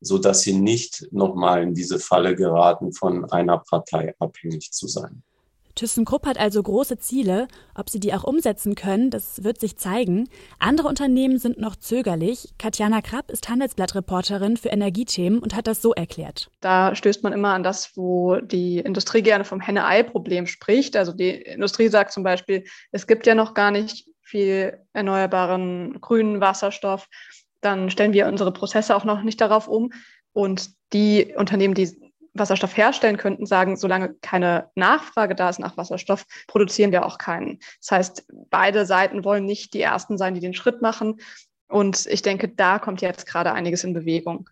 so 0.00 0.18
dass 0.18 0.42
sie 0.42 0.54
nicht 0.54 1.08
nochmal 1.10 1.64
in 1.64 1.74
diese 1.74 1.98
Falle 1.98 2.36
geraten, 2.36 2.92
von 2.92 3.30
einer 3.30 3.58
Partei 3.58 4.14
abhängig 4.18 4.70
zu 4.70 4.86
sein. 4.86 5.22
ThyssenKrupp 5.74 6.26
hat 6.26 6.38
also 6.38 6.62
große 6.62 6.98
Ziele. 6.98 7.48
Ob 7.74 7.90
sie 7.90 8.00
die 8.00 8.12
auch 8.14 8.24
umsetzen 8.24 8.74
können, 8.74 9.10
das 9.10 9.44
wird 9.44 9.60
sich 9.60 9.76
zeigen. 9.76 10.28
Andere 10.58 10.88
Unternehmen 10.88 11.38
sind 11.38 11.58
noch 11.58 11.76
zögerlich. 11.76 12.54
Katjana 12.58 13.00
Krapp 13.00 13.30
ist 13.30 13.48
Handelsblattreporterin 13.48 14.56
für 14.56 14.68
Energiethemen 14.68 15.38
und 15.38 15.54
hat 15.54 15.66
das 15.66 15.82
so 15.82 15.92
erklärt. 15.92 16.50
Da 16.60 16.94
stößt 16.94 17.22
man 17.22 17.32
immer 17.32 17.54
an 17.54 17.62
das, 17.62 17.96
wo 17.96 18.36
die 18.36 18.78
Industrie 18.78 19.22
gerne 19.22 19.44
vom 19.44 19.60
Henne-Ei-Problem 19.60 20.46
spricht. 20.46 20.96
Also 20.96 21.12
die 21.12 21.30
Industrie 21.30 21.88
sagt 21.88 22.12
zum 22.12 22.22
Beispiel, 22.22 22.64
es 22.92 23.06
gibt 23.06 23.26
ja 23.26 23.34
noch 23.34 23.54
gar 23.54 23.70
nicht 23.70 24.06
viel 24.22 24.78
erneuerbaren 24.92 26.00
grünen 26.00 26.40
Wasserstoff. 26.40 27.08
Dann 27.60 27.90
stellen 27.90 28.12
wir 28.12 28.26
unsere 28.26 28.52
Prozesse 28.52 28.94
auch 28.96 29.04
noch 29.04 29.22
nicht 29.22 29.40
darauf 29.40 29.68
um. 29.68 29.92
Und 30.32 30.70
die 30.92 31.34
Unternehmen, 31.36 31.74
die 31.74 32.09
Wasserstoff 32.34 32.76
herstellen 32.76 33.16
könnten, 33.16 33.46
sagen, 33.46 33.76
solange 33.76 34.14
keine 34.20 34.70
Nachfrage 34.74 35.34
da 35.34 35.48
ist 35.48 35.58
nach 35.58 35.76
Wasserstoff, 35.76 36.24
produzieren 36.46 36.92
wir 36.92 37.04
auch 37.04 37.18
keinen. 37.18 37.58
Das 37.80 37.90
heißt, 37.90 38.26
beide 38.50 38.86
Seiten 38.86 39.24
wollen 39.24 39.44
nicht 39.44 39.74
die 39.74 39.80
Ersten 39.80 40.18
sein, 40.18 40.34
die 40.34 40.40
den 40.40 40.54
Schritt 40.54 40.82
machen. 40.82 41.20
Und 41.68 42.06
ich 42.06 42.22
denke, 42.22 42.48
da 42.48 42.78
kommt 42.78 43.00
jetzt 43.00 43.26
gerade 43.26 43.52
einiges 43.52 43.84
in 43.84 43.94
Bewegung. 43.94 44.48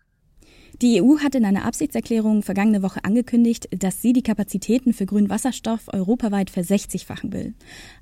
Die 0.81 1.01
EU 1.01 1.17
hat 1.19 1.35
in 1.35 1.43
einer 1.43 1.65
Absichtserklärung 1.65 2.41
vergangene 2.41 2.81
Woche 2.81 3.03
angekündigt, 3.03 3.67
dass 3.77 4.01
sie 4.01 4.13
die 4.13 4.23
Kapazitäten 4.23 4.93
für 4.93 5.05
grünen 5.05 5.29
Wasserstoff 5.29 5.89
europaweit 5.91 6.49
versechzigfachen 6.49 7.33
will. 7.33 7.53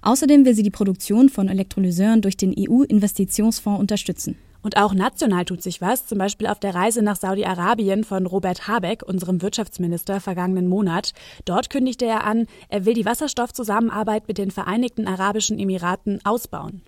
Außerdem 0.03 0.45
will 0.45 0.53
sie 0.53 0.61
die 0.61 0.69
Produktion 0.69 1.29
von 1.29 1.47
Elektrolyseuren 1.47 2.21
durch 2.21 2.37
den 2.37 2.53
EU-Investitionsfonds 2.55 3.79
unterstützen. 3.79 4.37
Und 4.67 4.75
auch 4.75 4.93
national 4.93 5.45
tut 5.45 5.63
sich 5.63 5.79
was, 5.79 6.07
zum 6.07 6.17
Beispiel 6.17 6.45
auf 6.45 6.59
der 6.59 6.75
Reise 6.75 7.01
nach 7.01 7.15
Saudi-Arabien 7.15 8.03
von 8.03 8.25
Robert 8.25 8.67
Habeck, 8.67 9.01
unserem 9.01 9.41
Wirtschaftsminister, 9.41 10.19
vergangenen 10.19 10.67
Monat. 10.67 11.13
Dort 11.45 11.69
kündigte 11.69 12.03
er 12.03 12.25
an, 12.25 12.47
er 12.67 12.83
will 12.83 12.93
die 12.93 13.05
Wasserstoffzusammenarbeit 13.05 14.27
mit 14.27 14.37
den 14.37 14.51
Vereinigten 14.51 15.07
Arabischen 15.07 15.57
Emiraten 15.57 16.19
ausbauen. 16.25 16.81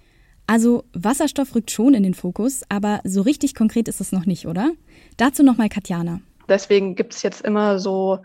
Also 0.45 0.83
Wasserstoff 0.91 1.55
rückt 1.55 1.71
schon 1.71 1.93
in 1.93 2.03
den 2.03 2.15
Fokus, 2.15 2.63
aber 2.67 2.99
so 3.05 3.21
richtig 3.21 3.55
konkret 3.55 3.87
ist 3.87 4.01
es 4.01 4.11
noch 4.11 4.25
nicht, 4.25 4.45
oder? 4.45 4.71
Dazu 5.15 5.41
nochmal 5.41 5.69
Katjana. 5.69 6.19
Deswegen 6.49 6.95
gibt 6.95 7.13
es 7.13 7.23
jetzt 7.23 7.45
immer 7.45 7.79
so 7.79 8.19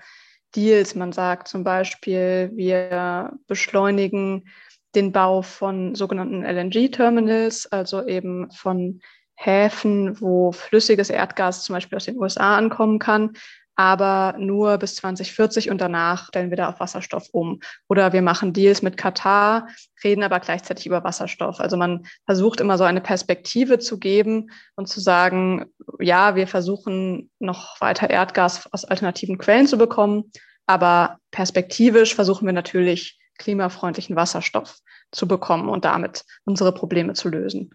Deals. 0.57 0.97
Man 0.97 1.13
sagt 1.13 1.47
zum 1.47 1.63
Beispiel, 1.63 2.51
wir 2.57 3.39
beschleunigen 3.47 4.49
den 4.97 5.13
Bau 5.13 5.43
von 5.43 5.95
sogenannten 5.95 6.43
LNG-Terminals, 6.43 7.67
also 7.71 8.05
eben 8.05 8.51
von 8.51 9.01
Häfen, 9.35 10.21
wo 10.21 10.53
flüssiges 10.53 11.11
Erdgas 11.11 11.65
zum 11.65 11.75
Beispiel 11.75 11.97
aus 11.97 12.05
den 12.05 12.19
USA 12.19 12.57
ankommen 12.57 12.99
kann, 12.99 13.33
aber 13.77 14.37
nur 14.39 14.79
bis 14.79 14.97
2040 14.97 15.71
und 15.71 15.81
danach 15.81 16.29
stellen 16.29 16.51
wir 16.51 16.57
da 16.57 16.69
auf 16.69 16.81
Wasserstoff 16.81 17.29
um. 17.33 17.61
Oder 17.89 18.13
wir 18.13 18.23
machen 18.23 18.53
Deals 18.53 18.83
mit 18.83 18.97
Katar, 18.97 19.69
reden 20.03 20.23
aber 20.23 20.41
gleichzeitig 20.41 20.87
über 20.87 21.03
Wasserstoff. 21.03 21.61
Also 21.61 21.77
man 21.77 22.07
versucht 22.27 22.61
immer 22.61 22.79
so 22.79 22.85
eine 22.85 23.01
Perspektive 23.01 23.79
zu 23.79 23.99
geben 23.99 24.51
und 24.77 24.89
zu 24.89 25.01
sagen, 25.01 25.67
ja, 25.99 26.37
wir 26.37 26.47
versuchen 26.47 27.31
noch 27.41 27.81
weiter 27.81 28.11
Erdgas 28.11 28.73
aus 28.73 28.85
alternativen 28.85 29.39
Quellen 29.39 29.67
zu 29.67 29.77
bekommen, 29.77 30.31
aber 30.67 31.19
perspektivisch 31.31 32.15
versuchen 32.15 32.47
wir 32.47 32.53
natürlich 32.53 33.19
klimafreundlichen 33.39 34.15
Wasserstoff 34.15 34.79
zu 35.11 35.27
bekommen 35.27 35.69
und 35.69 35.85
damit 35.85 36.25
unsere 36.45 36.73
Probleme 36.73 37.15
zu 37.15 37.29
lösen. 37.29 37.75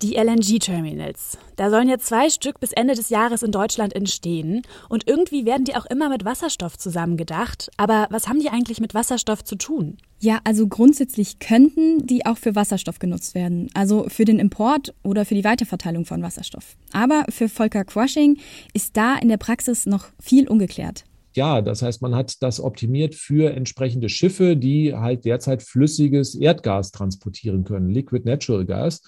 Die 0.00 0.14
LNG-Terminals. 0.14 1.38
Da 1.56 1.70
sollen 1.70 1.88
ja 1.88 1.98
zwei 1.98 2.30
Stück 2.30 2.60
bis 2.60 2.70
Ende 2.72 2.94
des 2.94 3.08
Jahres 3.08 3.42
in 3.42 3.50
Deutschland 3.50 3.96
entstehen. 3.96 4.62
Und 4.88 5.08
irgendwie 5.08 5.44
werden 5.44 5.64
die 5.64 5.74
auch 5.74 5.86
immer 5.86 6.08
mit 6.08 6.24
Wasserstoff 6.24 6.78
zusammengedacht. 6.78 7.68
Aber 7.76 8.06
was 8.10 8.28
haben 8.28 8.38
die 8.38 8.48
eigentlich 8.48 8.80
mit 8.80 8.94
Wasserstoff 8.94 9.42
zu 9.42 9.56
tun? 9.56 9.96
Ja, 10.20 10.38
also 10.44 10.68
grundsätzlich 10.68 11.40
könnten 11.40 12.06
die 12.06 12.26
auch 12.26 12.38
für 12.38 12.54
Wasserstoff 12.54 13.00
genutzt 13.00 13.34
werden. 13.34 13.70
Also 13.74 14.06
für 14.08 14.24
den 14.24 14.38
Import 14.38 14.94
oder 15.02 15.24
für 15.24 15.34
die 15.34 15.42
Weiterverteilung 15.42 16.04
von 16.04 16.22
Wasserstoff. 16.22 16.76
Aber 16.92 17.24
für 17.28 17.48
Volker 17.48 17.84
Quashing 17.84 18.38
ist 18.74 18.96
da 18.96 19.16
in 19.16 19.28
der 19.28 19.36
Praxis 19.36 19.84
noch 19.84 20.06
viel 20.20 20.46
ungeklärt. 20.46 21.06
Ja, 21.34 21.60
das 21.60 21.82
heißt, 21.82 22.02
man 22.02 22.14
hat 22.14 22.40
das 22.40 22.60
optimiert 22.60 23.16
für 23.16 23.52
entsprechende 23.52 24.08
Schiffe, 24.08 24.56
die 24.56 24.94
halt 24.94 25.24
derzeit 25.24 25.62
flüssiges 25.62 26.36
Erdgas 26.36 26.92
transportieren 26.92 27.64
können, 27.64 27.90
Liquid 27.90 28.24
Natural 28.24 28.64
Gas. 28.64 29.02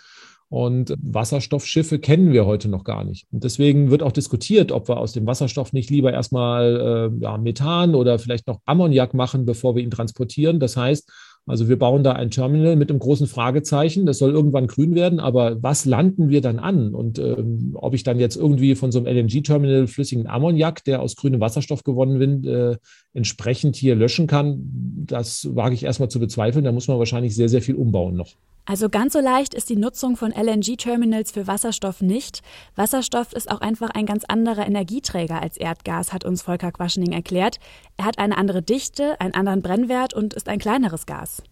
Und 0.50 0.95
Wasserstoffschiffe 1.00 2.00
kennen 2.00 2.33
wir 2.33 2.45
heute 2.45 2.69
noch 2.69 2.83
gar 2.83 3.04
nicht. 3.04 3.25
Und 3.30 3.45
deswegen 3.45 3.90
wird 3.90 4.02
auch 4.02 4.11
diskutiert, 4.11 4.73
ob 4.73 4.88
wir 4.88 4.97
aus 4.97 5.12
dem 5.12 5.25
Wasserstoff 5.25 5.73
nicht 5.73 5.90
lieber 5.90 6.12
erstmal 6.12 7.11
äh, 7.19 7.23
ja, 7.23 7.38
Methan 7.38 7.95
oder 7.95 8.19
vielleicht 8.19 8.49
noch 8.49 8.59
Ammoniak 8.66 9.14
machen, 9.14 9.47
bevor 9.47 9.76
wir 9.76 9.83
ihn 9.85 9.92
transportieren. 9.92 10.59
Das 10.59 10.76
heißt, 10.76 11.09
also 11.47 11.69
wir 11.69 11.78
bauen 11.78 12.02
da 12.02 12.12
ein 12.12 12.33
Terminal 12.33 12.75
mit 12.75 12.90
einem 12.90 12.99
großen 12.99 13.28
Fragezeichen. 13.28 14.07
Das 14.07 14.19
soll 14.19 14.33
irgendwann 14.33 14.66
grün 14.66 14.97
werden, 14.97 15.21
aber 15.21 15.62
was 15.62 15.85
landen 15.85 16.30
wir 16.30 16.40
dann 16.40 16.59
an? 16.59 16.97
Und 16.97 17.21
ähm, 17.21 17.71
ob 17.75 17.95
ich 17.95 18.02
dann 18.02 18.19
jetzt 18.19 18.35
irgendwie 18.35 18.75
von 18.75 18.90
so 18.90 18.99
einem 18.99 19.07
LNG-Terminal 19.07 19.87
flüssigen 19.87 20.26
Ammoniak, 20.26 20.83
der 20.83 21.00
aus 21.00 21.14
grünem 21.14 21.40
Wasserstoff 21.40 21.85
gewonnen 21.85 22.19
wird, 22.19 22.47
äh, 22.47 22.76
entsprechend 23.14 23.76
hier 23.76 23.95
löschen 23.95 24.26
kann, 24.26 24.61
das 25.07 25.49
wage 25.54 25.75
ich 25.75 25.85
erstmal 25.85 26.09
zu 26.09 26.19
bezweifeln. 26.19 26.64
Da 26.64 26.73
muss 26.73 26.88
man 26.88 26.99
wahrscheinlich 26.99 27.37
sehr, 27.37 27.49
sehr 27.49 27.62
viel 27.62 27.76
umbauen 27.76 28.16
noch. 28.16 28.35
Also 28.71 28.89
ganz 28.89 29.15
so 29.15 29.19
leicht 29.19 29.55
ist 29.55 29.69
die 29.69 29.75
Nutzung 29.75 30.17
von 30.17 30.31
LNG-Terminals 30.31 31.33
für 31.33 31.49
Wasserstoff 31.49 32.03
nicht. 32.03 32.41
Wasserstoff 32.77 33.33
ist 33.33 33.50
auch 33.50 33.61
einfach 33.61 33.91
ein 33.91 34.07
ganz 34.07 34.23
anderer 34.29 34.65
Energieträger 34.65 35.43
als 35.43 35.57
Erdgas, 35.57 36.12
hat 36.12 36.25
uns 36.25 36.43
Volker 36.43 36.71
Quaschening 36.71 37.11
erklärt. 37.11 37.59
Er 37.97 38.05
hat 38.05 38.21
eine 38.21 38.39
andere 38.39 38.62
Dichte, 38.62 39.21
einen 39.21 39.35
anderen 39.35 39.61
Brennwert 39.61 40.15
und 40.15 40.35
ist 40.35 40.49
ein 40.49 40.61
kleineres 40.61 41.05
Gas. 41.05 41.43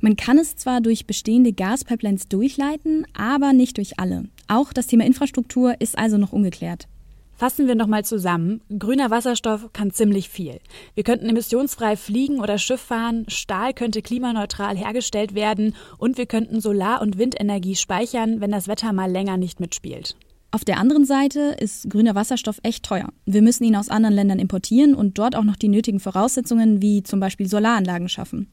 Man 0.00 0.16
kann 0.16 0.38
es 0.38 0.56
zwar 0.56 0.80
durch 0.80 1.06
bestehende 1.06 1.52
Gaspipelines 1.52 2.26
durchleiten, 2.26 3.06
aber 3.16 3.52
nicht 3.52 3.76
durch 3.76 4.00
alle. 4.00 4.24
Auch 4.48 4.72
das 4.72 4.88
Thema 4.88 5.04
Infrastruktur 5.04 5.80
ist 5.80 5.96
also 5.96 6.18
noch 6.18 6.32
ungeklärt. 6.32 6.88
Fassen 7.36 7.66
wir 7.66 7.74
nochmal 7.74 8.02
zusammen. 8.02 8.62
Grüner 8.78 9.10
Wasserstoff 9.10 9.70
kann 9.74 9.90
ziemlich 9.90 10.30
viel. 10.30 10.58
Wir 10.94 11.04
könnten 11.04 11.28
emissionsfrei 11.28 11.96
fliegen 11.96 12.40
oder 12.40 12.56
Schiff 12.56 12.80
fahren, 12.80 13.26
Stahl 13.28 13.74
könnte 13.74 14.00
klimaneutral 14.00 14.74
hergestellt 14.74 15.34
werden 15.34 15.74
und 15.98 16.16
wir 16.16 16.24
könnten 16.24 16.62
Solar- 16.62 17.02
und 17.02 17.18
Windenergie 17.18 17.76
speichern, 17.76 18.40
wenn 18.40 18.52
das 18.52 18.68
Wetter 18.68 18.94
mal 18.94 19.10
länger 19.10 19.36
nicht 19.36 19.60
mitspielt. 19.60 20.16
Auf 20.50 20.64
der 20.64 20.78
anderen 20.78 21.04
Seite 21.04 21.54
ist 21.60 21.90
grüner 21.90 22.14
Wasserstoff 22.14 22.58
echt 22.62 22.82
teuer. 22.86 23.10
Wir 23.26 23.42
müssen 23.42 23.64
ihn 23.64 23.76
aus 23.76 23.90
anderen 23.90 24.14
Ländern 24.14 24.38
importieren 24.38 24.94
und 24.94 25.18
dort 25.18 25.36
auch 25.36 25.44
noch 25.44 25.56
die 25.56 25.68
nötigen 25.68 26.00
Voraussetzungen 26.00 26.80
wie 26.80 27.02
zum 27.02 27.20
Beispiel 27.20 27.46
Solaranlagen 27.46 28.08
schaffen. 28.08 28.50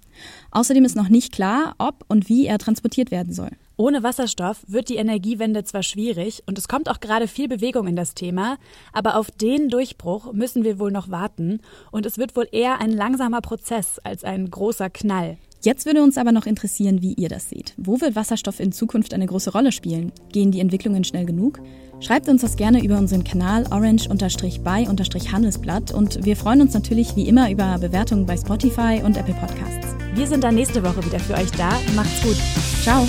Außerdem 0.52 0.84
ist 0.84 0.98
noch 0.98 1.08
nicht 1.08 1.32
klar, 1.32 1.76
ob 1.78 2.04
und 2.10 2.28
wie 2.28 2.48
er 2.48 2.58
transportiert 2.58 3.12
werden 3.12 3.32
soll. 3.32 3.52
Ohne 3.84 4.02
Wasserstoff 4.02 4.64
wird 4.66 4.88
die 4.88 4.96
Energiewende 4.96 5.66
zwar 5.66 5.84
schwierig 5.84 6.42
und 6.46 6.58
es 6.58 6.70
kommt 6.70 6.90
auch 6.90 7.02
gerade 7.02 7.28
viel 7.28 7.50
Bewegung 7.50 7.86
in 7.86 7.98
das 7.98 8.14
Thema, 8.14 8.56
aber 8.94 9.18
auf 9.18 9.30
den 9.30 9.68
Durchbruch 9.68 10.32
müssen 10.32 10.64
wir 10.64 10.80
wohl 10.80 10.90
noch 10.90 11.12
warten 11.12 11.60
und 11.92 12.06
es 12.06 12.18
wird 12.18 12.38
wohl 12.38 12.48
eher 12.50 12.80
ein 12.80 12.92
langsamer 12.92 13.42
Prozess 13.42 14.00
als 14.00 14.24
ein 14.24 14.50
großer 14.50 14.90
Knall. 14.90 15.36
Jetzt 15.64 15.86
würde 15.86 16.02
uns 16.02 16.18
aber 16.18 16.32
noch 16.32 16.46
interessieren, 16.46 17.02
wie 17.02 17.12
ihr 17.16 17.28
das 17.28 17.50
seht. 17.50 17.74
Wo 17.76 18.00
wird 18.00 18.16
Wasserstoff 18.16 18.62
in 18.62 18.72
Zukunft 18.72 19.14
eine 19.14 19.26
große 19.26 19.52
Rolle 19.52 19.74
spielen? 19.74 20.14
Gehen 20.32 20.52
die 20.52 20.62
Entwicklungen 20.62 21.04
schnell 21.04 21.26
genug? 21.26 21.60
Schreibt 22.00 22.30
uns 22.30 22.42
das 22.42 22.56
gerne 22.56 22.86
über 22.86 22.98
unseren 22.98 23.26
Kanal 23.26 23.66
orange-by-handelsblatt 23.70 25.94
und 25.94 26.24
wir 26.24 26.38
freuen 26.38 26.62
uns 26.62 26.74
natürlich 26.74 27.18
wie 27.18 27.28
immer 27.28 27.52
über 27.52 27.78
Bewertungen 27.80 28.26
bei 28.26 28.38
Spotify 28.38 29.02
und 29.04 29.18
Apple 29.18 29.34
Podcasts. 29.34 29.94
Wir 30.16 30.28
sind 30.28 30.46
dann 30.46 30.56
nächste 30.56 30.82
Woche 30.84 31.06
wieder 31.06 31.20
für 31.20 31.34
euch 31.34 31.52
da. 31.52 31.78
Macht's 31.98 32.24
gut. 32.24 32.38
Ciao. 32.82 33.06